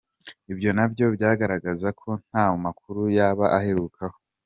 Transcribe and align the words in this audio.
Ibyo 0.51 0.69
na 0.77 0.85
byo 0.91 1.05
byagaragaza 1.15 1.87
ko 2.01 2.09
nta 2.29 2.45
makuru 2.63 3.01
yaba 3.17 3.45
aherukaho. 3.57 4.17